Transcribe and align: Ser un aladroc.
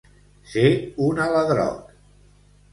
Ser 0.53 0.71
un 1.09 1.23
aladroc. 1.27 1.95